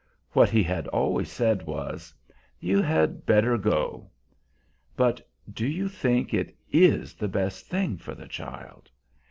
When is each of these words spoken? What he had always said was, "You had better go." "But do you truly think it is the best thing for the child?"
What 0.31 0.49
he 0.49 0.63
had 0.63 0.87
always 0.87 1.29
said 1.31 1.67
was, 1.67 2.11
"You 2.59 2.81
had 2.81 3.23
better 3.23 3.55
go." 3.55 4.09
"But 4.97 5.21
do 5.53 5.67
you 5.67 5.83
truly 5.89 5.89
think 5.93 6.33
it 6.33 6.57
is 6.71 7.13
the 7.13 7.27
best 7.29 7.67
thing 7.67 7.97
for 7.99 8.15
the 8.15 8.27
child?" 8.27 8.89